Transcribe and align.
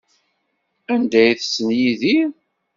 Anda 0.93 1.17
ay 1.23 1.33
tessen 1.39 1.69
Yidir? 1.79 2.29